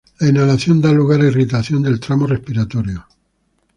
La 0.19 0.29
inhalación 0.29 0.81
da 0.81 0.91
lugar 0.91 1.21
a 1.21 1.27
irritación 1.31 1.79
del 1.83 1.99
tramo 1.99 2.25
respiratorio. 2.25 3.05